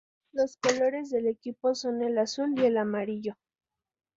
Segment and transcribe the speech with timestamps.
[0.31, 3.37] Los colores del equipo son el azul y el amarillo.